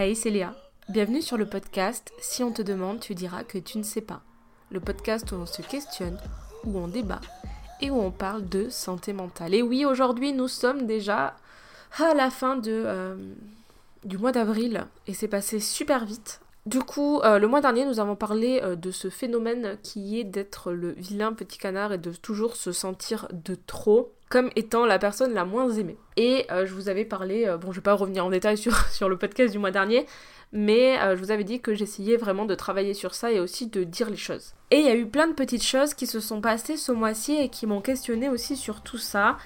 [0.00, 0.54] Hey, c'est Léa.
[0.88, 4.20] Bienvenue sur le podcast Si on te demande, tu diras que tu ne sais pas.
[4.70, 6.16] Le podcast où on se questionne,
[6.64, 7.20] où on débat
[7.80, 9.54] et où on parle de santé mentale.
[9.54, 11.34] Et oui, aujourd'hui, nous sommes déjà
[11.98, 13.16] à la fin euh,
[14.04, 16.42] du mois d'avril et c'est passé super vite.
[16.64, 20.24] Du coup, euh, le mois dernier, nous avons parlé euh, de ce phénomène qui est
[20.24, 24.98] d'être le vilain petit canard et de toujours se sentir de trop comme étant la
[24.98, 25.96] personne la moins aimée.
[26.16, 29.08] Et euh, je vous avais parlé, bon, je vais pas revenir en détail sur, sur
[29.08, 30.06] le podcast du mois dernier,
[30.52, 33.84] mais je vous avais dit que j'essayais vraiment de travailler sur ça et aussi de
[33.84, 34.54] dire les choses.
[34.70, 37.36] Et il y a eu plein de petites choses qui se sont passées ce mois-ci
[37.36, 39.36] et qui m'ont questionné aussi sur tout ça.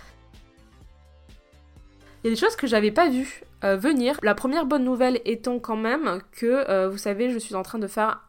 [2.22, 4.18] Il y a des choses que j'avais pas vues euh, venir.
[4.22, 7.78] La première bonne nouvelle étant quand même que, euh, vous savez, je suis en train
[7.78, 8.28] de faire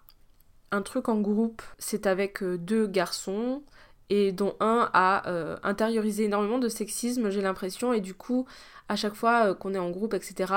[0.72, 1.61] un truc en groupe.
[1.80, 3.63] C'est avec euh, deux garçons
[4.09, 5.23] et dont un a
[5.63, 8.45] intériorisé énormément de sexisme, j'ai l'impression, et du coup,
[8.89, 10.53] à chaque fois qu'on est en groupe, etc.,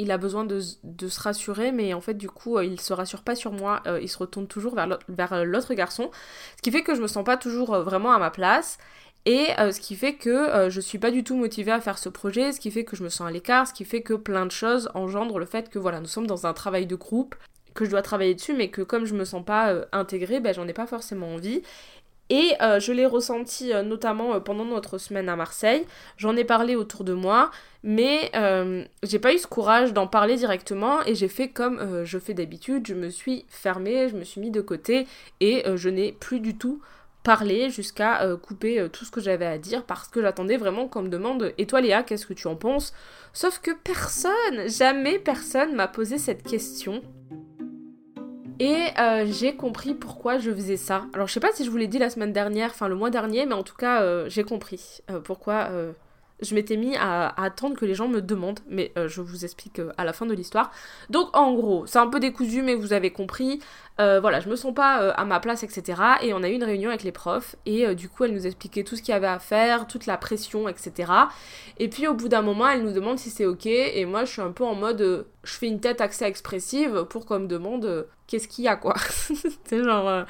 [0.00, 3.34] il a besoin de, se rassurer, mais en fait, du coup, il se rassure pas
[3.34, 4.74] sur moi, il se retourne toujours
[5.08, 6.10] vers l'autre garçon,
[6.56, 8.78] ce qui fait que je me sens pas toujours vraiment à ma place,
[9.28, 11.98] et euh, ce qui fait que euh, je suis pas du tout motivée à faire
[11.98, 14.14] ce projet, ce qui fait que je me sens à l'écart, ce qui fait que
[14.14, 17.34] plein de choses engendrent le fait que voilà, nous sommes dans un travail de groupe,
[17.74, 20.54] que je dois travailler dessus, mais que comme je me sens pas euh, intégrée, ben
[20.54, 21.62] j'en ai pas forcément envie.
[22.30, 25.86] Et je l'ai ressenti notamment pendant notre semaine à Marseille.
[26.16, 27.50] J'en ai parlé autour de moi,
[27.82, 28.30] mais
[29.02, 32.86] j'ai pas eu ce courage d'en parler directement et j'ai fait comme je fais d'habitude.
[32.86, 35.06] Je me suis fermée, je me suis mis de côté
[35.40, 36.82] et je n'ai plus du tout
[37.28, 40.88] parler jusqu'à euh, couper euh, tout ce que j'avais à dire parce que j'attendais vraiment
[40.88, 42.94] qu'on me demande et toi Léa qu'est-ce que tu en penses?
[43.34, 47.02] Sauf que personne jamais personne m'a posé cette question
[48.58, 51.76] et euh, j'ai compris pourquoi je faisais ça alors je sais pas si je vous
[51.76, 55.00] l'ai dit la semaine dernière enfin le mois dernier mais en tout cas j'ai compris
[55.24, 55.70] pourquoi
[56.40, 59.80] je m'étais mis à, attendre que les gens me demandent, mais euh, je vous explique
[59.80, 60.70] euh, à la fin de l'histoire.
[61.10, 63.60] Donc en gros, c'est un peu décousu, mais vous avez compris.
[64.00, 66.00] Euh, voilà, je me sens pas à ma place, etc.
[66.22, 68.84] Et on a eu une réunion avec les profs, et du coup, elle nous expliquait
[68.84, 71.12] tout ce qu'il y avait à faire, toute la pression, etc.
[71.78, 74.32] Et puis au bout d'un moment, elle nous demande si c'est ok, et moi je
[74.32, 78.06] suis un peu en mode, je fais une tête assez expressive pour qu'on me demande
[78.28, 78.94] qu'est-ce qu'il y a quoi
[79.64, 80.22] C'est genre, euh,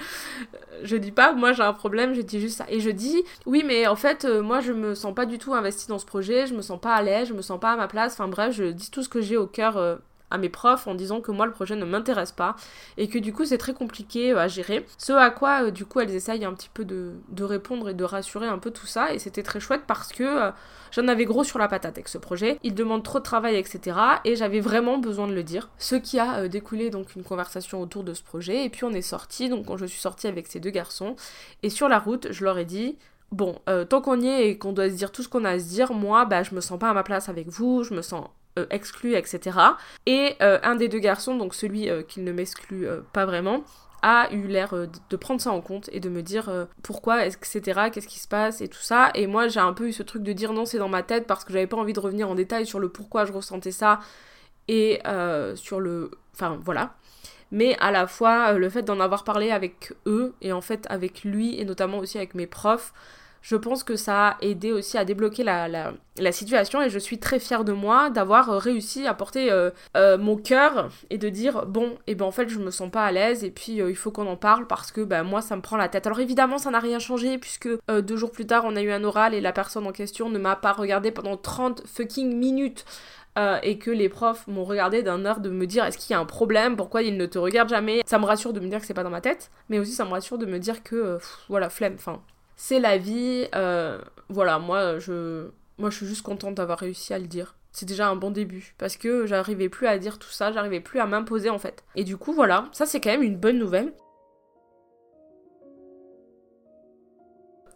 [0.83, 2.67] je dis pas, moi j'ai un problème, je dis juste ça.
[2.71, 5.53] Et je dis, oui, mais en fait, euh, moi je me sens pas du tout
[5.53, 7.77] investi dans ce projet, je me sens pas à l'aise, je me sens pas à
[7.77, 8.15] ma place.
[8.15, 9.97] Enfin bref, je dis tout ce que j'ai au cœur euh,
[10.31, 12.57] à mes profs en disant que moi le projet ne m'intéresse pas
[12.97, 14.87] et que du coup c'est très compliqué euh, à gérer.
[14.99, 18.05] Ce à quoi euh, du coup elles essayent un petit peu de, répondre et de
[18.05, 20.51] rassurer un peu tout ça et c'était très chouette parce que euh,
[20.93, 22.59] j'en avais gros sur la patate avec ce projet.
[22.63, 23.97] Il demande trop de travail etc.
[24.25, 25.71] et j'avais vraiment besoin de le dire.
[25.79, 29.03] Ce qui a découlé donc une conversation autour de ce projet et puis on est
[29.03, 31.17] sorti donc quand je suis sortie avec ces deux garçons
[31.63, 32.97] et sur la route je leur ai dit
[33.31, 33.57] bon,
[33.89, 35.67] tant qu'on y est et qu'on doit se dire tout ce qu'on a à se
[35.67, 38.25] dire, moi, bah, je me sens pas à ma place avec vous, je me sens
[38.59, 39.59] euh, exclu, etc.
[40.07, 43.63] Et euh, un des deux garçons, donc celui euh, qui ne m'exclut pas vraiment,
[44.03, 48.07] a eu l'air de prendre ça en compte et de me dire pourquoi, etc., qu'est-ce
[48.07, 49.11] qui se passe et tout ça.
[49.15, 51.27] Et moi, j'ai un peu eu ce truc de dire non, c'est dans ma tête
[51.27, 53.99] parce que j'avais pas envie de revenir en détail sur le pourquoi je ressentais ça
[54.69, 55.01] et
[55.57, 56.13] sur le.
[56.35, 56.95] Enfin, voilà.
[57.51, 61.25] Mais à la fois, le fait d'en avoir parlé avec eux et en fait avec
[61.25, 62.93] lui et notamment aussi avec mes profs,
[63.43, 67.19] je pense que ça a aidé aussi à débloquer la, la, situation et je suis
[67.19, 71.29] très fière de moi d'avoir euh, réussi à porter euh, euh, mon cœur et de
[71.29, 73.77] dire bon et eh ben en fait je me sens pas à l'aise et puis
[73.77, 76.07] il faut qu'on en parle parce que ben moi ça me prend la tête.
[76.07, 79.05] Alors évidemment ça n'a rien changé puisque deux jours plus tard on a eu un
[79.05, 82.85] oral et la personne en question ne m'a pas regardé pendant 30 fucking minutes.
[83.63, 86.21] et que les profs m'ont regardé d'un air de me dire est-ce qu'il y a
[86.21, 88.03] un problème, pourquoi ils ne te regardent jamais?
[88.05, 90.05] Ça me rassure de me dire que c'est pas dans ma tête, mais aussi ça
[90.05, 92.21] me rassure de me dire que voilà, flemme, enfin
[92.59, 93.47] c'est la vie.
[93.55, 93.99] Euh,
[94.29, 95.49] voilà, moi je,
[95.79, 97.55] moi je suis juste contente d'avoir réussi à le dire.
[97.73, 101.01] C'est déjà un bon début parce que j'arrivais plus à dire tout ça, j'arrivais plus
[101.01, 101.85] à m'imposer en fait.
[101.95, 103.93] Et du coup, voilà, ça c'est quand même une bonne nouvelle.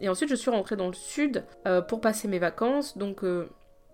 [0.01, 2.97] Et ensuite, je suis rentrée dans le sud euh, pour passer mes vacances.
[2.97, 3.47] Donc, euh,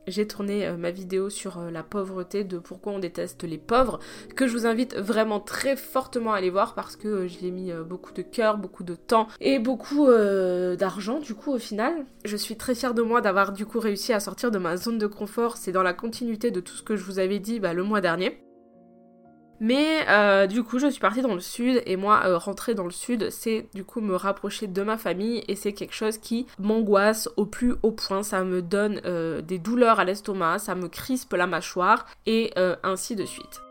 [0.07, 3.99] j'ai tourné euh, ma vidéo sur euh, la pauvreté de pourquoi on déteste les pauvres,
[4.35, 7.51] que je vous invite vraiment très fortement à aller voir parce que euh, j'y ai
[7.51, 10.07] mis beaucoup de cœur, beaucoup de temps et beaucoup
[10.77, 12.05] d'argent du coup au final.
[12.25, 14.97] Je suis très fière de moi d'avoir du coup réussi à sortir de ma zone
[14.97, 17.73] de confort, c'est dans la continuité de tout ce que je vous avais dit bah,
[17.73, 18.48] le mois dernier.
[19.59, 22.85] Mais euh, du coup, je suis partie dans le sud et moi, euh, rentrer dans
[22.85, 26.47] le sud, c'est du coup me rapprocher de ma famille et c'est quelque chose qui
[26.59, 28.23] m'angoisse au plus haut point.
[28.23, 32.53] Ça me donne euh, des douleurs à l'estomac, ça me crispe la mâchoire et
[32.83, 33.61] ainsi de suite.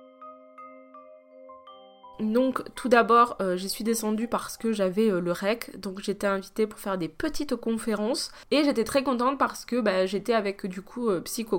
[2.21, 6.81] Donc tout d'abord, j'y suis descendue parce que j'avais le REC, donc j'étais invitée pour
[6.81, 11.11] faire des petites conférences et j'étais très contente parce que bah, j'étais avec du coup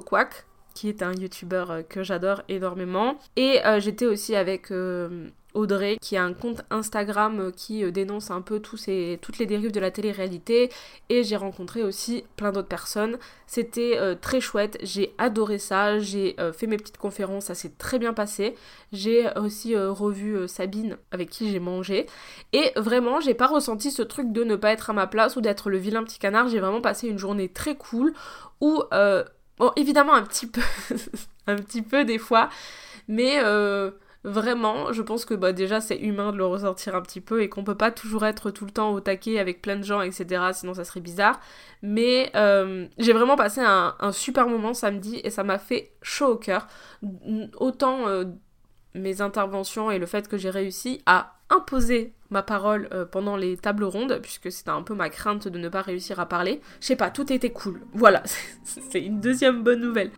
[0.06, 0.46] Quack
[0.80, 3.18] qui est un youtubeur que j'adore énormément.
[3.36, 4.72] Et j'étais aussi avec
[5.54, 9.40] Audrey, qui a un compte Instagram euh, qui euh, dénonce un peu tous ces, toutes
[9.40, 10.70] les dérives de la télé-réalité.
[11.10, 13.18] Et j'ai rencontré aussi plein d'autres personnes.
[13.48, 15.98] C'était euh, très chouette, j'ai adoré ça.
[16.00, 18.56] J'ai fait mes petites conférences, ça s'est très bien passé.
[18.92, 22.06] J'ai aussi revu Sabine avec qui j'ai mangé.
[22.54, 25.42] Et vraiment, j'ai pas ressenti ce truc de ne pas être à ma place ou
[25.42, 26.48] d'être le vilain petit canard.
[26.48, 28.14] J'ai vraiment passé une journée très cool
[28.62, 28.84] où,
[29.60, 30.62] bon, évidemment, un petit peu,
[31.48, 32.50] un petit peu des fois,
[33.08, 33.40] mais
[34.26, 37.48] Vraiment, je pense que bah, déjà c'est humain de le ressortir un petit peu et
[37.48, 40.52] qu'on peut pas toujours être tout le temps au taquet avec plein de gens, etc.
[40.54, 41.40] Sinon ça serait bizarre.
[41.84, 46.36] Mais euh, j'ai vraiment passé un, super moment samedi et ça m'a fait chaud au
[46.36, 46.68] cœur.
[47.56, 48.26] Autant euh,
[48.96, 53.58] mes interventions et le fait que j'ai réussi à imposer ma parole euh, pendant les
[53.58, 56.62] tables rondes, puisque c'était un peu ma crainte de ne pas réussir à parler.
[56.80, 57.82] Je sais pas, tout était cool.
[57.94, 58.24] Voilà,
[58.64, 60.12] c'est une deuxième bonne nouvelle.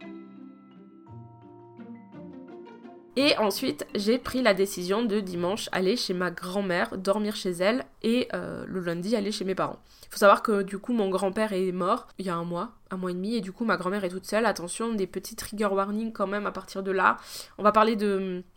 [3.23, 7.85] Et ensuite, j'ai pris la décision de dimanche aller chez ma grand-mère, dormir chez elle,
[8.01, 9.79] et euh, le lundi aller chez mes parents.
[10.06, 12.71] Il faut savoir que du coup, mon grand-père est mort il y a un mois,
[12.89, 14.47] un mois et demi, et du coup, ma grand-mère est toute seule.
[14.47, 17.18] Attention, des petits trigger warnings quand même à partir de là.
[17.59, 17.95] On va parler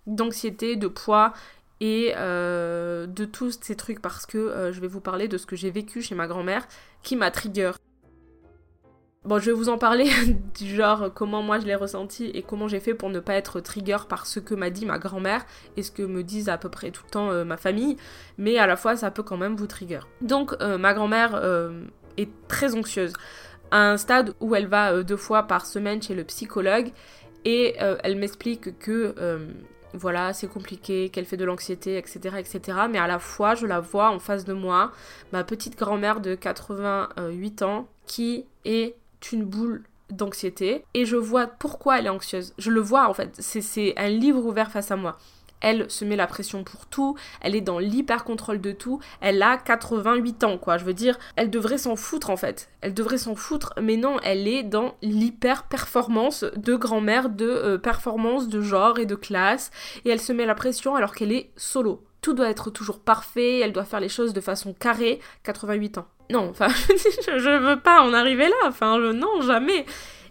[0.07, 1.35] d'anxiété, de poids
[1.81, 5.45] et euh, de tous ces trucs parce que euh, je vais vous parler de ce
[5.45, 6.67] que j'ai vécu chez ma grand-mère
[7.03, 7.73] qui m'a trigger.
[9.25, 10.11] Bon, je vais vous en parler
[10.59, 13.61] du genre comment moi je l'ai ressenti et comment j'ai fait pour ne pas être
[13.61, 15.47] trigger par ce que m'a dit ma grand-mère
[15.79, 17.97] et ce que me disent à peu près tout le temps euh, ma famille,
[18.37, 20.01] mais à la fois ça peut quand même vous trigger.
[20.21, 21.87] Donc euh, ma grand-mère euh,
[22.19, 23.15] est très anxieuse,
[23.71, 26.93] à un stade où elle va deux fois par semaine chez le psychologue
[27.47, 29.15] et elle m'explique que
[29.95, 32.79] voilà, c'est compliqué, qu'elle fait de l'anxiété, etc., etc.
[32.91, 34.91] Mais à la fois, je la vois en face de moi,
[35.33, 38.97] ma petite grand-mère de 88 ans qui est
[39.33, 42.55] une boule d'anxiété et je vois pourquoi elle est anxieuse.
[42.59, 45.19] Je le vois en fait, c'est un livre ouvert face à moi.
[45.61, 49.43] Elle se met la pression pour tout, elle est dans l'hyper contrôle de tout, elle
[49.43, 52.69] a 88 ans quoi, je veux dire, elle devrait s'en foutre en fait.
[52.83, 57.79] Elle devrait s'en foutre, mais non, elle est dans l'hyper performance de grand-mère, de euh,
[57.79, 59.71] performance de genre et de classe,
[60.05, 62.05] et elle se met la pression alors qu'elle est solo.
[62.25, 66.07] Tout doit être toujours parfait, elle doit faire les choses de façon carrée, 88 ans.
[66.31, 69.85] Non, enfin, je, veux pas en arriver là, enfin, non, jamais.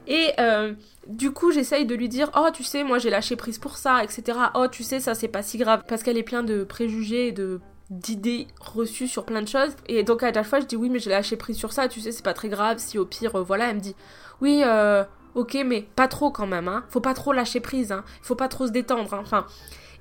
[0.07, 0.74] Et euh,
[1.06, 4.04] du coup, j'essaye de lui dire Oh, tu sais, moi j'ai lâché prise pour ça,
[4.04, 4.40] etc.
[4.56, 5.84] Oh, tu sais, ça c'est pas si grave.
[5.88, 7.60] Parce qu'elle est pleine de préjugés et de
[7.92, 9.75] d'idées reçues sur plein de choses.
[9.88, 12.00] Et donc à chaque fois, je dis Oui, mais j'ai lâché prise sur ça, tu
[12.01, 12.80] sais, c'est pas très grave.
[12.80, 13.95] Si au pire, euh, voilà, elle me dit
[14.42, 15.04] Oui, euh,
[15.36, 16.86] ok, mais pas trop quand même, hein.
[16.90, 18.04] Faut pas trop lâcher prise, hein.
[18.24, 19.19] Faut pas trop se détendre, hein.
[19.22, 19.45] Enfin.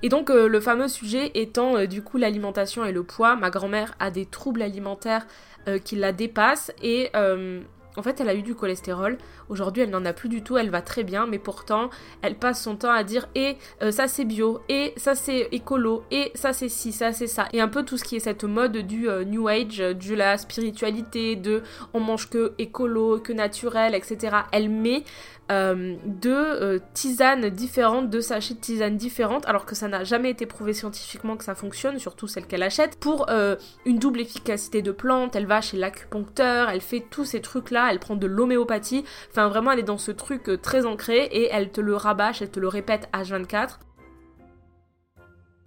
[0.02, 4.10] Et donc le fameux sujet étant du coup l'alimentation et le poids, ma grand-mère a
[4.10, 5.26] des troubles alimentaires
[5.68, 7.60] euh, qui la dépasse et euh,
[7.96, 9.18] en fait, elle a eu du cholestérol.
[9.48, 10.56] Aujourd'hui, elle n'en a plus du tout.
[10.56, 11.90] Elle va très bien, mais pourtant,
[12.22, 16.02] elle passe son temps à dire et eh, ça c'est bio, et ça c'est écolo,
[16.10, 17.48] et ça c'est ci, ça c'est ça.
[17.52, 20.38] Et un peu tout ce qui est cette mode du euh, New Age, de la
[20.38, 21.62] spiritualité, de
[21.92, 24.38] on mange que écolo, que naturel, etc.
[24.52, 25.04] Elle met
[25.52, 30.30] euh, deux euh, tisanes différentes, deux sachets de tisanes différentes, alors que ça n'a jamais
[30.30, 34.80] été prouvé scientifiquement que ça fonctionne, surtout celle qu'elle achète, pour euh, une double efficacité
[34.80, 39.04] de plantes, elle va chez l'acupuncteur, elle fait tous ces trucs-là, elle prend de l'homéopathie,
[39.30, 42.50] enfin vraiment elle est dans ce truc très ancré et elle te le rabâche, elle
[42.50, 43.78] te le répète H24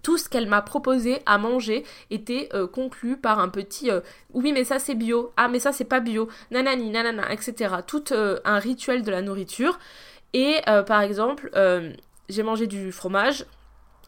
[0.06, 4.02] tout ce qu'elle m'a proposé à manger était euh, conclu par un petit euh,
[4.36, 7.78] oui mais ça c'est bio, ah mais ça c'est pas bio, nanani, nanana, etc.
[7.88, 9.80] Tout euh, un rituel de la nourriture.
[10.34, 11.50] Et par exemple,
[12.28, 13.46] j'ai mangé du fromage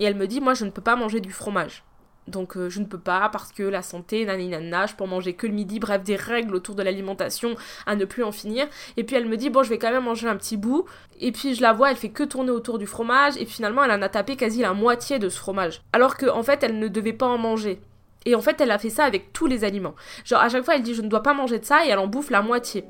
[0.02, 1.84] et elle me dit moi je ne peux pas manger du fromage.
[2.28, 5.48] Donc euh, je ne peux pas parce que la santé, naninana, je peux manger que
[5.48, 7.56] le midi, bref, des règles autour de l'alimentation
[7.86, 8.68] à ne plus en finir.
[8.98, 10.86] Et puis elle me dit, bon, je vais quand même manger un petit bout.
[11.20, 13.38] Et puis je la vois, elle fait que tourner autour du fromage.
[13.38, 15.82] Et finalement, elle en a tapé quasi la moitié de ce fromage.
[15.94, 17.82] Alors qu'en en fait, elle ne devait pas en manger.
[18.26, 19.96] Et en fait, elle a fait ça avec tous les aliments.
[20.26, 22.00] Genre, à chaque fois, elle dit, je ne dois pas manger de ça, et elle
[22.00, 22.84] en bouffe la moitié.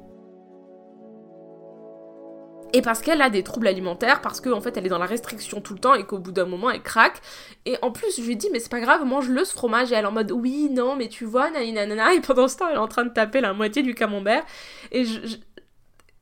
[2.73, 5.05] Et parce qu'elle a des troubles alimentaires, parce qu'en en fait elle est dans la
[5.05, 7.21] restriction tout le temps et qu'au bout d'un moment elle craque.
[7.65, 9.91] Et en plus je lui dis mais c'est pas grave, mange-le ce fromage.
[9.91, 12.13] Et elle est en mode oui, non, mais tu vois, nanana.
[12.13, 14.43] Et pendant ce temps elle est en train de taper la moitié du camembert.
[14.91, 15.05] Et,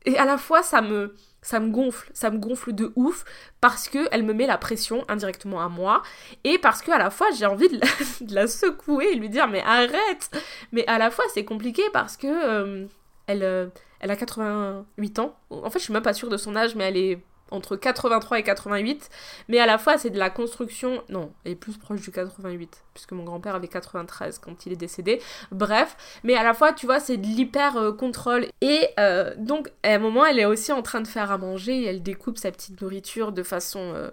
[0.04, 3.24] et à la fois ça me, ça me gonfle, ça me gonfle de ouf
[3.60, 6.02] parce que elle me met la pression indirectement à moi
[6.44, 9.62] et parce que à la fois j'ai envie de la, secouer et lui dire mais
[9.62, 10.30] arrête.
[10.70, 12.86] Mais à la fois c'est compliqué parce que euh,
[13.26, 13.42] elle...
[13.42, 13.66] Euh,
[14.00, 15.36] elle a 88 ans.
[15.50, 17.18] En fait, je suis même pas sûre de son âge, mais elle est
[17.50, 19.08] entre 83 et 88,
[19.48, 22.84] mais à la fois c'est de la construction, non, elle est plus proche du 88,
[22.94, 25.20] puisque mon grand-père avait 93 quand il est décédé,
[25.52, 29.70] bref, mais à la fois tu vois c'est de l'hyper euh, contrôle, et euh, donc
[29.82, 32.50] à un moment elle est aussi en train de faire à manger, elle découpe sa
[32.50, 34.10] petite nourriture de façon euh,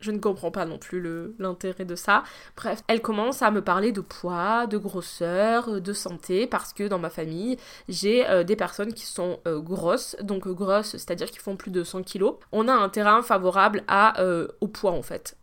[0.00, 1.02] je ne comprends pas non plus
[1.38, 2.24] l'intérêt de ça.
[2.56, 6.84] Bref, elle commence à me parler de poids, de grosseur, euh, de santé, parce que
[6.88, 7.56] dans ma famille,
[7.88, 11.84] j'ai euh, des personnes qui sont euh, grosses, donc grosses, c'est-à-dire qui font plus de
[11.84, 12.36] 100 kilos.
[12.52, 14.22] On a un terrain favorable à,
[14.60, 15.36] au poids en fait,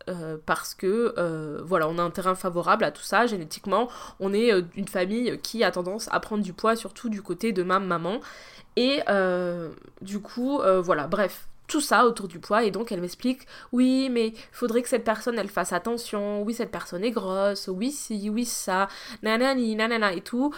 [0.46, 1.14] parce que
[1.62, 3.88] voilà, on a un terrain favorable à tout ça génétiquement.
[4.20, 7.62] On est une famille qui a tendance à prendre du poids, surtout du côté de
[7.62, 8.20] ma maman.
[8.76, 9.00] Et
[10.02, 14.28] du coup, voilà, bref, tout ça autour du poids et donc elle m'explique oui mais
[14.28, 18.28] il faudrait que cette personne elle fasse attention oui cette personne est grosse oui si
[18.30, 18.88] oui ça
[19.22, 20.52] nanani nanana et tout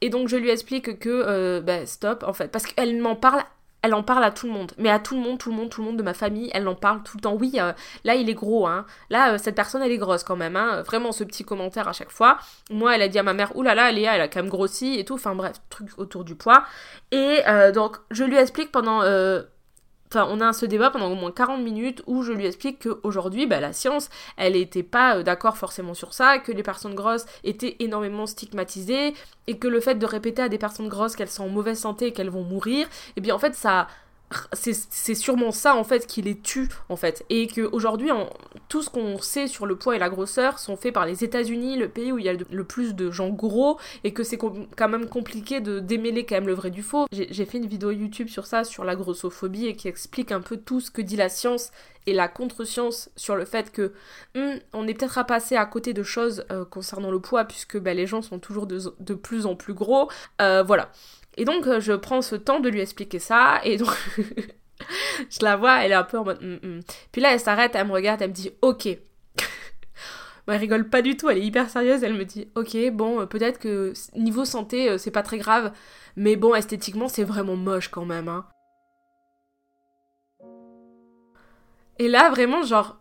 [0.00, 3.42] et donc je lui explique que bah, stop en fait parce qu'elle m'en parle
[3.82, 5.70] elle en parle à tout le monde, mais à tout le monde, tout le monde,
[5.70, 7.34] tout le monde de ma famille, elle en parle tout le temps.
[7.34, 7.72] Oui, euh,
[8.04, 8.84] là il est gros, hein.
[9.08, 10.82] Là, euh, cette personne elle est grosse quand même, hein.
[10.82, 12.38] Vraiment ce petit commentaire à chaque fois.
[12.70, 15.04] Moi, elle a dit à ma mère, oulala, Léa, elle a quand même grossi et
[15.04, 15.14] tout.
[15.14, 16.64] Enfin bref, truc autour du poids.
[17.10, 17.40] Et
[17.74, 19.02] donc je lui explique pendant
[20.12, 23.46] Enfin, on a ce débat pendant au moins 40 minutes où je lui explique qu'aujourd'hui,
[23.46, 27.26] bah, la science, elle n'était pas euh, d'accord forcément sur ça, que les personnes grosses
[27.44, 29.14] étaient énormément stigmatisées,
[29.46, 32.08] et que le fait de répéter à des personnes grosses qu'elles sont en mauvaise santé
[32.08, 33.86] et qu'elles vont mourir, et eh bien en fait ça
[34.52, 37.24] c'est sûrement ça en fait qui les tue en fait.
[37.30, 38.10] Et que aujourd'hui
[38.68, 41.76] tout ce qu'on sait sur le poids et la grosseur sont faits par les États-Unis
[41.76, 44.88] le pays où il y a le plus de gens gros et que c'est quand
[44.88, 47.06] même compliqué de démêler quand même le vrai du faux.
[47.12, 50.56] J'ai fait une vidéo YouTube sur ça sur la grossophobie et qui explique un peu
[50.56, 51.72] tout ce que dit la science
[52.06, 53.92] et la contre-science sur le fait que
[54.34, 57.78] hmm, on est peut-être à passer à côté de choses euh, concernant le poids puisque
[57.78, 60.08] bah, les gens sont toujours de, plus en plus gros.
[60.40, 60.90] Euh, voilà
[61.36, 63.90] et donc, euh, je prends ce temps de lui expliquer ça, et donc,
[65.30, 66.42] je la vois, elle est un peu en mode.
[66.42, 66.80] Mm, mm.
[67.12, 68.86] Puis là, elle s'arrête, elle me regarde, elle me dit Ok.
[70.46, 73.26] elle rigole pas du tout, elle est hyper sérieuse, elle me dit Ok, bon, euh,
[73.26, 75.72] peut-être que niveau santé, euh, c'est pas très grave,
[76.16, 78.46] mais bon, esthétiquement, c'est vraiment moche quand même, hein.
[81.98, 82.98] Et là, vraiment, genre,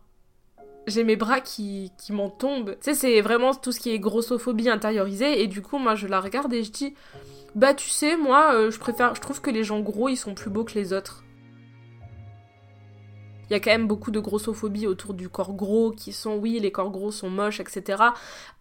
[0.85, 2.71] j'ai mes bras qui, qui m'en tombent.
[2.81, 6.05] Tu sais, c'est vraiment tout ce qui est grossophobie intériorisée, et du coup, moi, je
[6.05, 6.95] la regarde et je dis
[7.55, 10.33] bah tu sais, moi, euh, je préfère, je trouve que les gens gros, ils sont
[10.33, 11.23] plus beaux que les autres.
[13.49, 16.59] Il y a quand même beaucoup de grossophobie autour du corps gros qui sont, oui,
[16.59, 18.03] les corps gros sont moches, etc.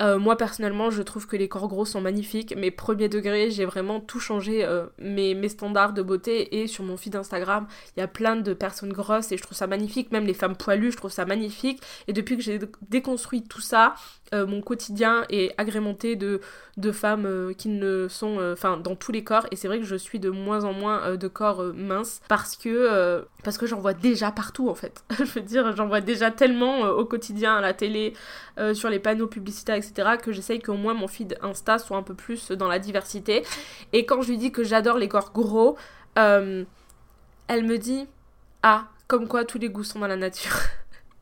[0.00, 2.54] Euh, moi, personnellement, je trouve que les corps gros sont magnifiques.
[2.56, 6.60] Mais premier degré, j'ai vraiment tout changé euh, mes, mes, standards de beauté.
[6.60, 7.66] Et sur mon feed Instagram,
[7.96, 10.10] il y a plein de personnes grosses et je trouve ça magnifique.
[10.10, 11.82] Même les femmes poilues, je trouve ça magnifique.
[12.06, 13.94] Et depuis que j'ai déconstruit tout ça,
[14.34, 16.40] euh, mon quotidien est agrémenté de,
[16.76, 19.46] de femmes qui ne sont, enfin, dans tous les corps.
[19.50, 23.24] Et c'est vrai que je suis de moins en moins de corps minces parce que,
[23.42, 24.74] parce que j'en vois déjà partout en
[25.10, 28.14] je veux dire, j'en vois déjà tellement au quotidien, à la télé,
[28.74, 32.14] sur les panneaux publicitaires, etc., que j'essaye qu'au moins mon feed Insta soit un peu
[32.14, 33.44] plus dans la diversité.
[33.92, 35.76] Et quand je lui dis que j'adore les corps gros,
[36.16, 36.66] elle
[37.48, 38.06] me dit
[38.62, 40.52] Ah, comme quoi tous les goûts sont dans la nature.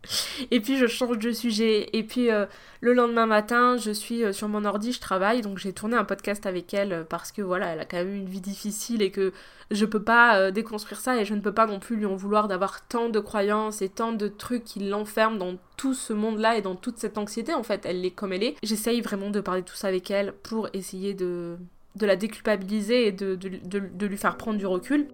[0.51, 1.89] et puis je change de sujet.
[1.93, 2.47] Et puis euh,
[2.81, 6.05] le lendemain matin, je suis euh, sur mon ordi, je travaille, donc j'ai tourné un
[6.05, 9.11] podcast avec elle euh, parce que voilà, elle a quand même une vie difficile et
[9.11, 9.33] que
[9.71, 12.47] je peux pas déconstruire ça et je ne peux pas non plus lui en vouloir
[12.47, 16.63] d'avoir tant de croyances et tant de trucs qui l'enferment dans tout ce monde-là et
[16.63, 17.53] dans toute cette anxiété.
[17.53, 18.55] En fait, elle est comme elle est.
[18.63, 21.57] J'essaye vraiment de parler tout ça avec elle pour essayer de,
[22.01, 25.09] la déculpabiliser et de lui faire prendre du recul.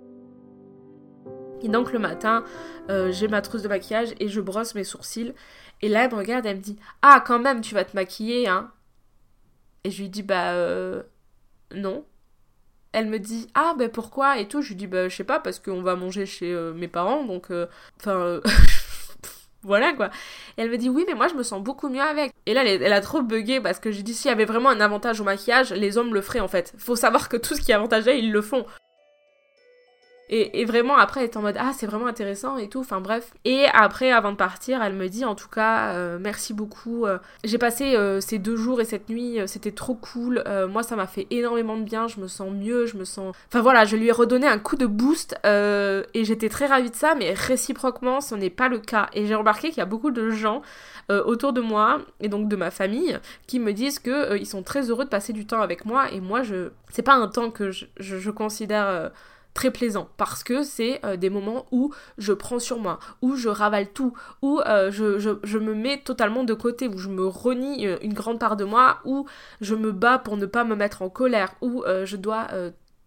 [1.63, 2.45] Et donc le matin,
[2.91, 5.35] euh, j'ai ma trousse de maquillage et je brosse mes sourcils.
[5.81, 8.49] Et là, elle me regarde, elle me dit Ah, quand même, tu vas te maquiller,
[8.49, 8.71] hein
[9.85, 11.03] Et je lui dis Bah, euh,
[11.75, 12.05] non.
[12.93, 14.39] Elle me dit Ah, ben pourquoi?
[14.39, 14.63] Et tout.
[14.63, 17.25] Je lui dis Bah, je sais pas, parce qu'on va manger chez euh, mes parents,
[17.25, 17.49] donc.
[18.01, 18.41] Enfin.
[19.63, 20.11] voilà quoi.
[20.59, 22.33] Et elle me dit oui mais moi je me sens beaucoup mieux avec.
[22.47, 24.71] Et là elle, elle a trop bugué parce que j'ai dit s'il y avait vraiment
[24.71, 26.75] un avantage au maquillage, les hommes le feraient en fait.
[26.79, 28.67] Faut savoir que tout ce qui est avantagé ils le font.
[30.35, 32.81] Et, vraiment, après, elle en mode Ah, c'est vraiment intéressant et tout.
[32.81, 33.35] Enfin, bref.
[33.45, 37.05] Et après, avant de partir, elle me dit En tout cas, euh, merci beaucoup.
[37.05, 40.43] Euh, j'ai passé euh, ces deux jours et cette nuit, c'était trop cool.
[40.71, 42.09] moi, ça m'a fait énormément de bien.
[42.09, 42.87] Je me sens mieux.
[42.87, 43.37] Je me sens.
[43.49, 45.37] Enfin, voilà, je lui ai redonné un coup de boost.
[45.45, 47.15] et j'étais très ravie de ça.
[47.15, 49.11] Mais réciproquement, ce n'est pas le cas.
[49.13, 50.63] Et j'ai remarqué qu'il y a beaucoup de gens
[51.11, 54.89] autour de moi et donc de ma famille qui me disent que ils sont très
[54.89, 56.11] heureux de passer du temps avec moi.
[56.11, 56.71] Et moi, je.
[56.89, 59.11] C'est pas un temps que je, je considère
[59.55, 63.49] très plaisant parce que c'est euh, des moments où je prends sur moi, où je
[63.49, 67.97] ravale tout, où euh, je, me mets totalement de côté, où je me renie euh,
[68.03, 69.27] une grande part de moi, où
[69.61, 72.49] je me bats pour ne pas me mettre en colère, où je dois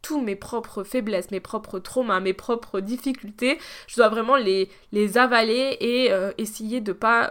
[0.01, 5.17] tous mes propres faiblesses, mes propres traumas, mes propres difficultés, je dois vraiment les, les
[5.17, 7.29] avaler et essayer de pas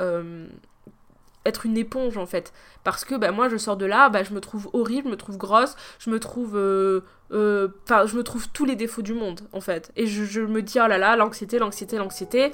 [1.45, 2.53] être une éponge en fait.
[2.83, 5.17] Parce que bah, moi je sors de là, bah, je me trouve horrible, je me
[5.17, 6.57] trouve grosse, je me trouve...
[6.57, 7.01] Euh,
[7.85, 9.91] enfin, je me trouve tous les défauts du monde en fait.
[9.97, 12.53] Et je, me dis, oh là là, l'anxiété, l'anxiété, l'anxiété.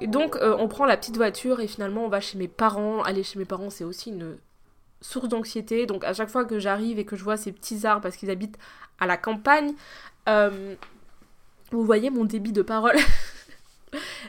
[0.00, 3.02] Et donc on prend la petite voiture et finalement on va chez mes parents.
[3.02, 4.36] Aller chez mes parents c'est aussi une
[5.00, 5.86] source d'anxiété.
[5.86, 8.30] Donc à chaque fois que j'arrive et que je vois ces petits arbres parce qu'ils
[8.30, 8.58] habitent
[8.98, 9.74] à la campagne,
[10.28, 10.74] euh,
[11.70, 12.96] vous voyez mon débit de parole.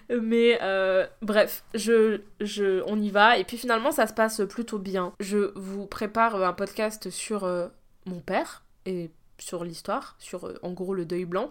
[0.09, 3.37] Mais euh, bref, je, je, on y va.
[3.37, 5.13] Et puis finalement, ça se passe plutôt bien.
[5.19, 7.67] Je vous prépare un podcast sur euh,
[8.05, 11.49] mon père et sur l'histoire, sur en gros le deuil blanc.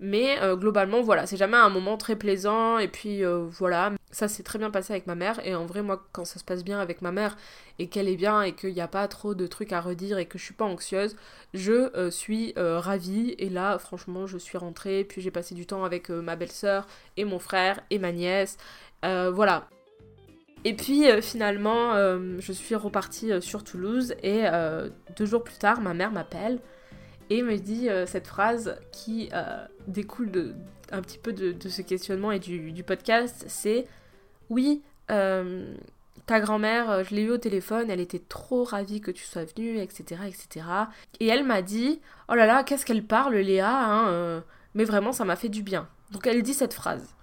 [0.00, 2.78] Mais globalement, voilà, c'est jamais un moment très plaisant.
[2.78, 6.04] Et puis voilà, ça s'est très bien passé avec ma mère et en vrai moi
[6.12, 7.36] quand ça se passe bien avec ma mère
[7.78, 10.26] et qu'elle est bien et qu'il n'y a pas trop de trucs à redire et
[10.26, 11.16] que je suis pas anxieuse,
[11.54, 15.66] je euh, suis euh, ravie et là franchement je suis rentrée puis j'ai passé du
[15.66, 18.56] temps avec euh, ma belle-sœur et mon frère et ma nièce,
[19.02, 19.68] voilà.
[20.64, 24.44] Et puis finalement je suis repartie sur Toulouse et
[25.16, 26.60] deux jours plus tard ma mère m'appelle
[27.30, 29.30] et me dit cette phrase qui
[29.86, 30.54] découle de,
[30.92, 33.86] un petit peu de, ce questionnement et du, podcast, c'est
[34.48, 35.72] oui, euh,
[36.26, 39.44] ta grand-mère, euh, je l'ai eu au téléphone, elle était trop ravie que tu sois
[39.44, 40.66] venue, etc., etc.
[41.20, 44.40] Et elle m'a dit, oh là là, qu'est-ce qu'elle parle, Léa, hein, euh,
[44.74, 45.88] mais vraiment, ça m'a fait du bien.
[46.10, 47.14] Donc elle dit cette phrase.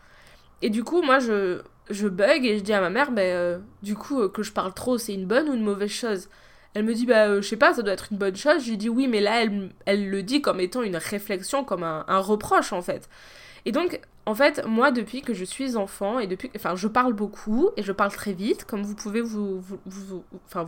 [0.61, 3.95] Et du coup, moi, je, je bug et je dis à ma mère, ben, du
[3.95, 6.29] coup, que je parle trop, c'est une bonne ou une mauvaise chose?
[6.73, 8.63] Elle me dit, bah, je sais pas, ça doit être une bonne chose.
[8.63, 11.83] Je lui dis, oui, mais là, elle, elle le dit comme étant une réflexion, comme
[11.83, 13.09] un, reproche, en fait.
[13.65, 17.13] Et donc, en fait, moi, depuis que je suis enfant et depuis, enfin, je parle
[17.13, 20.23] beaucoup et je parle très vite, comme vous pouvez vous, vous,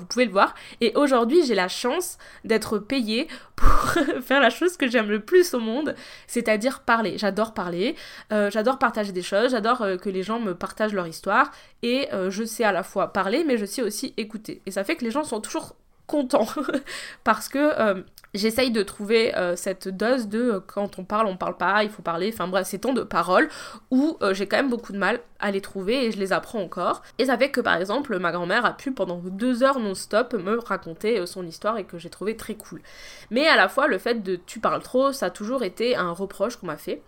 [0.10, 0.56] pouvez le voir.
[0.80, 3.28] Et aujourd'hui, j'ai la chance d'être payée
[3.58, 3.70] pour
[4.22, 5.94] faire la chose que j'aime le plus au monde,
[6.26, 7.18] c'est-à-dire parler.
[7.18, 7.96] J'adore parler,
[8.32, 11.52] euh, j'adore partager des choses, j'adore euh, que les gens me partagent leur histoire
[11.84, 14.62] et euh, je sais à la fois parler, mais je sais aussi écouter.
[14.66, 15.76] Et ça fait que les gens sont toujours
[16.10, 16.48] contents
[17.24, 18.04] parce que
[18.36, 21.90] J'essaye de trouver euh, cette dose de euh, quand on parle, on parle pas, il
[21.90, 23.50] faut parler, enfin bref, ces temps de parole
[23.90, 26.62] où euh, j'ai quand même beaucoup de mal à les trouver et je les apprends
[26.62, 27.02] encore.
[27.18, 30.60] Et ça fait que par exemple, ma grand-mère a pu pendant deux heures non-stop me
[30.60, 32.84] raconter son histoire et que j'ai trouvé très cool.
[33.32, 36.12] Mais à la fois, le fait de tu parles trop, ça a toujours été un
[36.12, 37.02] reproche qu'on m'a fait.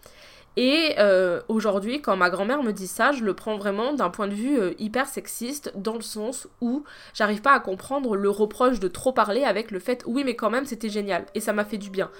[0.57, 4.27] Et euh, aujourd'hui, quand ma grand-mère me dit ça, je le prends vraiment d'un point
[4.27, 6.83] de vue euh, hyper sexiste, dans le sens où
[7.13, 10.49] j'arrive pas à comprendre le reproche de trop parler avec le fait oui mais quand
[10.49, 11.25] même c'était génial.
[11.35, 12.11] Et ça m'a fait du bien.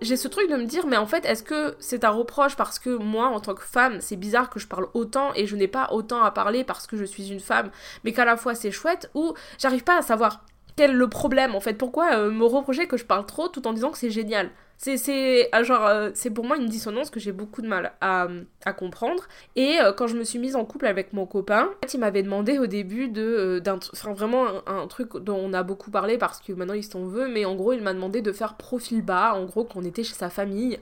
[0.00, 2.78] J'ai ce truc de me dire mais en fait est-ce que c'est un reproche parce
[2.78, 5.68] que moi en tant que femme c'est bizarre que je parle autant et je n'ai
[5.68, 7.70] pas autant à parler parce que je suis une femme
[8.02, 10.42] mais qu'à la fois c'est chouette ou j'arrive pas à savoir
[10.74, 11.74] quel est le problème en fait.
[11.74, 14.50] Pourquoi euh, me reprocher que je parle trop tout en disant que c'est génial?
[14.82, 18.28] C'est ah, genre euh, c'est pour moi une dissonance que j'ai beaucoup de mal à,
[18.64, 19.28] à comprendre.
[19.54, 22.00] Et euh, quand je me suis mise en couple avec mon copain, en fait, il
[22.00, 25.90] m'avait demandé au début de euh, d'un enfin vraiment un, truc dont on a beaucoup
[25.90, 28.54] parlé parce que maintenant il s'en veut, mais en gros il m'a demandé de faire
[28.54, 30.78] profil bas, en gros qu'on était chez sa famille.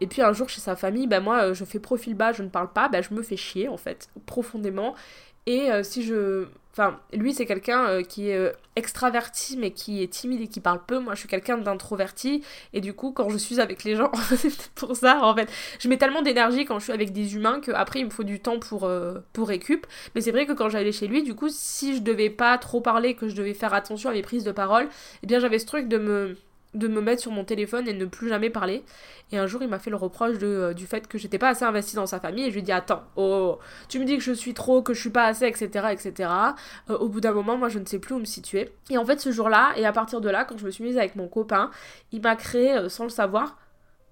[0.00, 2.48] Et puis un jour chez sa famille, ben moi je fais profil bas, je ne
[2.48, 4.94] parle pas, ben je me fais chier en fait profondément.
[5.50, 10.06] Et si je Enfin, lui, c'est quelqu'un euh, qui est euh, extraverti, mais qui est
[10.06, 11.00] timide et qui parle peu.
[11.00, 12.44] Moi, je suis quelqu'un d'introverti.
[12.72, 15.50] Et du coup, quand je suis avec les gens, c'est pour ça, en fait.
[15.80, 18.38] Je mets tellement d'énergie quand je suis avec des humains qu'après, il me faut du
[18.38, 19.84] temps pour, euh, pour récup.
[20.14, 22.80] Mais c'est vrai que quand j'allais chez lui, du coup, si je devais pas trop
[22.80, 24.88] parler, que je devais faire attention à mes prises de parole,
[25.24, 26.36] eh bien, j'avais ce truc de me
[26.74, 28.84] de me mettre sur mon téléphone et ne plus jamais parler.
[29.32, 31.48] Et un jour, il m'a fait le reproche de, euh, du fait que j'étais pas
[31.48, 32.44] assez investie dans sa famille.
[32.44, 34.94] Et je lui ai dit Attends, oh, tu me dis que je suis trop, que
[34.94, 35.88] je suis pas assez, etc.
[35.90, 36.30] etc.
[36.88, 38.72] Euh, au bout d'un moment, moi, je ne sais plus où me situer.
[38.88, 40.96] Et en fait, ce jour-là, et à partir de là, quand je me suis mise
[40.96, 41.70] avec mon copain,
[42.12, 43.58] il m'a créé, euh, sans le savoir,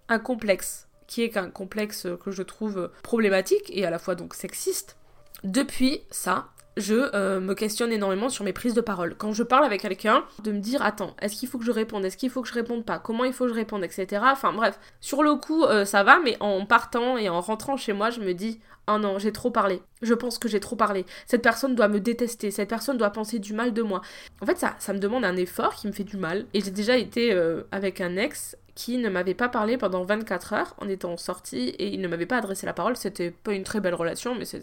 [0.08, 0.86] un complexe.
[1.06, 4.98] Qui est un complexe que je trouve problématique et à la fois donc sexiste.
[5.42, 9.14] Depuis ça, je euh, me questionne énormément sur mes prises de parole.
[9.16, 12.04] Quand je parle avec quelqu'un, de me dire attends, est-ce qu'il faut que je réponde,
[12.04, 14.22] est-ce qu'il faut que je réponde pas, comment il faut que je réponde, etc.
[14.24, 17.92] Enfin bref, sur le coup euh, ça va, mais en partant et en rentrant chez
[17.92, 19.82] moi, je me dis oh non, j'ai trop parlé.
[20.02, 21.04] Je pense que j'ai trop parlé.
[21.26, 24.00] Cette personne doit me détester, cette personne doit penser du mal de moi.
[24.40, 26.46] En fait, ça, ça me demande un effort qui me fait du mal.
[26.54, 30.52] Et j'ai déjà été euh, avec un ex qui ne m'avait pas parlé pendant 24
[30.52, 32.96] heures en étant sorti et il ne m'avait pas adressé la parole.
[32.96, 34.58] C'était pas une très belle relation, mais ça,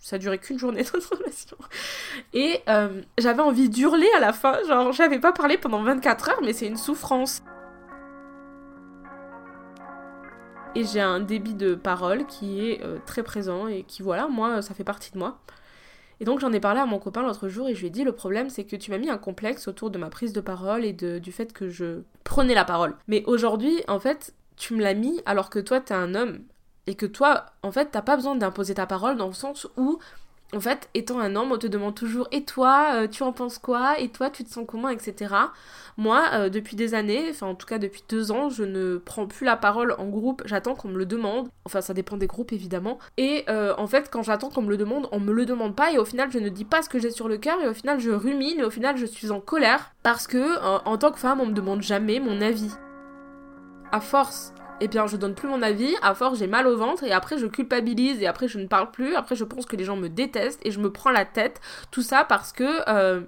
[0.00, 1.56] ça durait qu'une journée notre relation.
[2.34, 6.40] Et euh, j'avais envie d'hurler à la fin, genre j'avais pas parlé pendant 24 heures,
[6.42, 7.44] mais c'est une souffrance.
[10.74, 14.62] Et j'ai un débit de parole qui est euh, très présent et qui, voilà, moi,
[14.62, 15.38] ça fait partie de moi.
[16.18, 18.04] Et donc j'en ai parlé à mon copain l'autre jour et je lui ai dit
[18.04, 20.84] le problème c'est que tu m'as mis un complexe autour de ma prise de parole
[20.84, 22.96] et de, du fait que je prenais la parole.
[23.08, 26.44] Mais aujourd'hui, en fait, tu me l'as mis alors que toi t'es un homme
[26.86, 29.98] et que toi, en fait, t'as pas besoin d'imposer ta parole dans le sens où
[30.54, 33.58] en fait, étant un homme, on te demande toujours et toi, euh, tu en penses
[33.58, 33.98] quoi?
[34.00, 34.88] Et toi, tu te sens comment?
[34.88, 35.34] Etc.
[35.96, 39.26] Moi, euh, depuis des années, enfin en tout cas depuis deux ans, je ne prends
[39.26, 41.48] plus la parole en groupe, j'attends qu'on me le demande.
[41.64, 42.98] Enfin, ça dépend des groupes évidemment.
[43.16, 45.92] Et euh, en fait, quand j'attends qu'on me le demande, on me le demande pas
[45.92, 47.74] et au final, je ne dis pas ce que j'ai sur le cœur et au
[47.74, 51.18] final, je rumine et au final, je suis en colère parce que en tant que
[51.18, 52.70] femme, on me demande jamais mon avis.
[53.92, 57.04] À force eh bien je donne plus mon avis, à force j'ai mal au ventre.
[57.04, 58.22] Et après je culpabilise.
[58.22, 60.60] Et après je ne parle plus, après je pense que les gens me détestent.
[60.64, 63.20] Et je me prends la tête, tout ça parce que euh,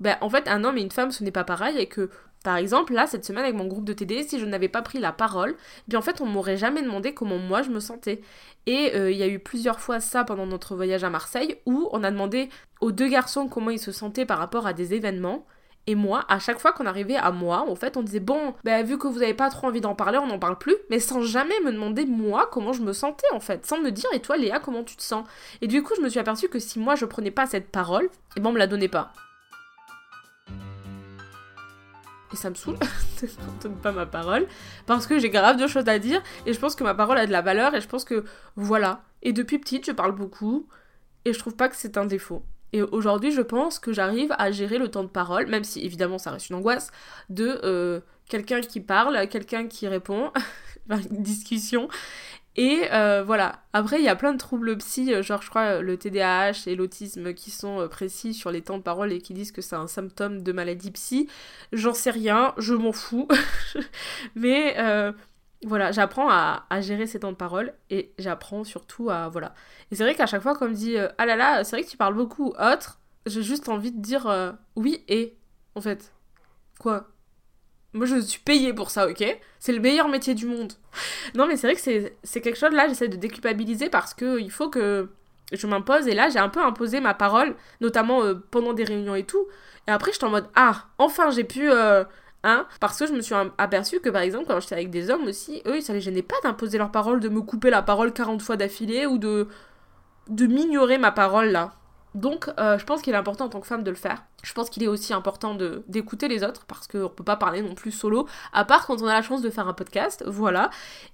[0.00, 1.78] ben, en fait un homme et une femme ce n'est pas pareil.
[1.78, 2.10] Et que
[2.44, 4.98] par exemple là cette semaine avec mon groupe de TD si je n'avais pas pris
[4.98, 8.20] la parole, eh bien en fait on m'aurait jamais demandé comment moi je me sentais.
[8.66, 11.88] Et euh, il y a eu plusieurs fois ça pendant notre voyage à Marseille où
[11.92, 12.48] on a demandé
[12.80, 15.46] aux deux garçons comment ils se sentaient par rapport à des événements
[15.86, 18.82] et moi, à chaque fois qu'on arrivait à moi, en fait, on disait bon, bah,
[18.82, 21.22] vu que vous avez pas trop envie d'en parler, on n'en parle plus, mais sans
[21.22, 24.36] jamais me demander moi comment je me sentais en fait, sans me dire et toi
[24.36, 25.26] Léa comment tu te sens?
[25.60, 28.04] Et du coup, je me suis aperçue que si moi je prenais pas cette parole,
[28.04, 29.12] et eh ben on me la donnait pas.
[32.32, 32.78] Et ça me saoule
[33.62, 34.48] de ne pas ma parole,
[34.86, 37.26] parce que j'ai grave de choses à dire, et je pense que ma parole a
[37.26, 38.24] de la valeur, et je pense que
[38.56, 39.02] voilà.
[39.22, 40.66] Et depuis petite, je parle beaucoup,
[41.24, 42.42] et je trouve pas que c'est un défaut.
[42.72, 46.18] Et aujourd'hui, je pense que j'arrive à gérer le temps de parole, même si évidemment
[46.18, 46.90] ça reste une angoisse,
[47.30, 50.32] de euh, quelqu'un qui parle, quelqu'un qui répond,
[50.90, 51.88] une discussion.
[52.56, 53.62] Et euh, voilà.
[53.72, 56.74] Après, il y a plein de troubles psy, euh, genre je crois le TDAH et
[56.74, 59.86] l'autisme qui sont précis sur les temps de parole et qui disent que c'est un
[59.86, 61.28] symptôme de maladie psy.
[61.72, 63.28] J'en sais rien, je m'en fous.
[64.34, 64.74] Mais
[65.64, 69.28] voilà, j'apprends à, gérer ces temps de parole et j'apprends surtout à.
[69.28, 69.54] Voilà.
[69.90, 71.84] Et c'est vrai qu'à chaque fois qu'on me dit euh, Ah là là, c'est vrai
[71.84, 75.36] que tu parles beaucoup, autre, j'ai juste envie de dire euh, oui et.
[75.74, 76.12] En fait.
[76.78, 77.08] Quoi?
[77.92, 79.24] Moi je suis payée pour ça, ok?
[79.58, 80.74] C'est le meilleur métier du monde.
[81.34, 84.50] non, mais c'est vrai que c'est quelque chose là, j'essaie de déculpabiliser parce que il
[84.50, 85.10] faut que
[85.52, 89.14] je m'impose et là j'ai un peu imposé ma parole, notamment euh, pendant des réunions
[89.14, 89.46] et tout.
[89.88, 91.70] Et après j'étais en mode Ah, enfin j'ai pu
[92.48, 92.64] Hein?
[92.78, 95.62] Parce que je me suis aperçue que par exemple quand j'étais avec des hommes aussi,
[95.66, 98.56] eux ça les gênait pas d'imposer leur parole, de me couper la parole 40 fois
[98.56, 99.48] d'affilée ou de,
[100.28, 101.72] de m'ignorer ma parole là.
[102.14, 104.22] Donc euh, je pense qu'il est important en tant que femme de le faire.
[104.44, 105.56] Je pense qu'il est aussi important
[105.88, 109.08] d'écouter les autres parce qu'on peut pas parler non plus solo, à part quand on
[109.08, 110.70] a la chance de faire un podcast, voilà.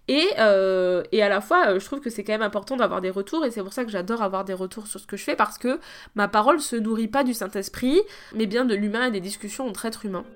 [0.08, 3.00] Et, euh, et à la fois, euh, je trouve que c'est quand même important d'avoir
[3.00, 5.24] des retours et c'est pour ça que j'adore avoir des retours sur ce que je
[5.24, 5.80] fais parce que
[6.14, 8.02] ma parole se nourrit pas du Saint-Esprit,
[8.34, 10.26] mais bien de l'humain et des discussions entre êtres humains.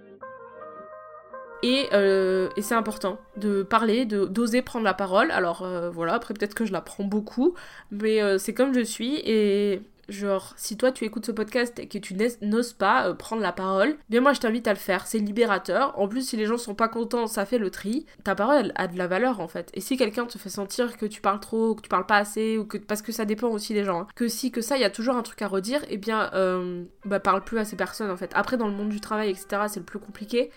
[1.65, 5.31] Euh, et, c'est important de parler, de d'oser prendre la parole.
[5.31, 7.55] Alors euh, voilà, après peut-être que je la prends beaucoup,
[7.91, 11.89] mais euh, c'est comme je suis et genre si toi tu écoutes ce podcast et
[11.89, 15.19] que tu n'oses pas prendre la parole, bien moi je t'invite à le faire, c'est
[15.19, 15.99] libérateur.
[15.99, 18.07] En plus si les gens sont pas contents, ça fait le tri.
[18.23, 19.71] Ta parole a de la valeur en fait.
[19.75, 22.57] Et si quelqu'un te fait sentir que tu parles trop, que tu parles pas assez
[22.57, 24.83] ou que parce que ça dépend aussi des gens, hein, que si que ça il
[24.83, 26.31] y a toujours un truc à redire, et eh bien
[27.05, 28.31] bah parle plus à ces personnes en fait.
[28.35, 30.53] Après dans le monde du travail etc c'est le plus compliqué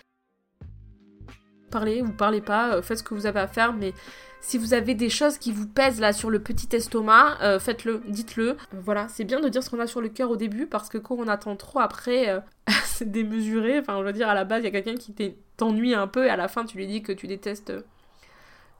[1.70, 3.92] parlez ou parlez pas, euh, faites ce que vous avez à faire, mais
[4.40, 8.02] si vous avez des choses qui vous pèsent là sur le petit estomac, euh, faites-le,
[8.08, 8.50] dites-le.
[8.50, 10.88] Euh, voilà, c'est bien de dire ce qu'on a sur le cœur au début parce
[10.88, 12.42] que quand on attend trop après,
[12.84, 13.78] c'est démesuré.
[13.78, 15.14] Enfin, je veux dire, à la base, il y a quelqu'un qui
[15.56, 17.72] t'ennuie un peu et à la fin, tu lui dis que tu détestes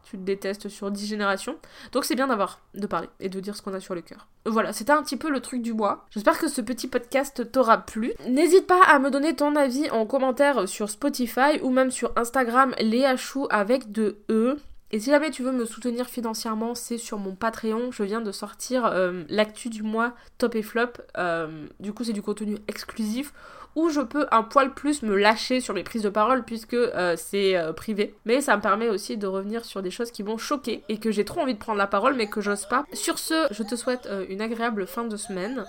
[0.05, 1.57] tu le détestes sur 10 générations.
[1.93, 4.27] Donc c'est bien d'avoir, de parler et de dire ce qu'on a sur le cœur.
[4.47, 6.07] Voilà, c'était un petit peu le truc du mois.
[6.11, 8.13] J'espère que ce petit podcast t'aura plu.
[8.29, 12.75] N'hésite pas à me donner ton avis en commentaire sur Spotify ou même sur Instagram,
[12.81, 14.57] Léa Chou avec de E.
[14.93, 17.93] Et si jamais tu veux me soutenir financièrement, c'est sur mon Patreon.
[17.93, 20.89] Je viens de sortir euh, l'actu du mois top et flop.
[21.17, 23.33] Euh, du coup, c'est du contenu exclusif
[23.77, 27.17] où je peux un poil plus me lâcher sur mes prises de parole puisque euh,
[27.17, 28.15] c'est privé.
[28.25, 31.11] Mais ça me permet aussi de revenir sur des choses qui m'ont choqué et que
[31.11, 32.85] j'ai trop envie de prendre la parole mais que j'ose pas.
[32.93, 35.65] Sur ce, je te souhaite une agréable fin de semaine.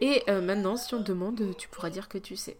[0.00, 2.56] Et maintenant, si on te demande, tu pourras dire que tu sais.